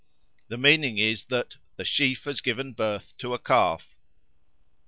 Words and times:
The 0.47 0.57
meaning 0.57 0.97
is 0.97 1.25
that 1.25 1.57
"the 1.75 1.85
sheaf 1.85 2.23
has 2.23 2.41
given 2.41 2.73
birth 2.73 3.15
to 3.19 3.35
a 3.35 3.37
calf." 3.37 3.95